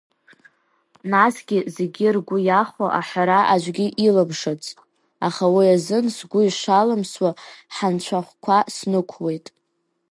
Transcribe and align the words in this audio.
Насгьы 1.11 1.59
зегьы 1.75 2.07
ргәы 2.15 2.37
иахәо 2.47 2.87
аҳәара 2.99 3.39
аӡәгьы 3.53 3.87
илымшац, 4.05 4.63
аха 5.27 5.45
уи 5.55 5.65
азын 5.75 6.05
сгәы 6.17 6.41
ишалымсуа 6.45 7.31
ҳанцәахәқәа 7.75 8.57
снықәуеит! 8.75 9.45